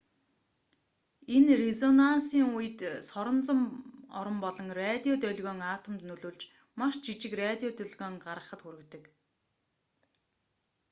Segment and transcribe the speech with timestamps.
[1.35, 3.59] энэ резонансийн үед соронзон
[4.19, 6.41] орон болон радио долгион атомд нөлөөлж
[6.79, 9.03] маш жижиг радио долгион гаргахад хүргэдэг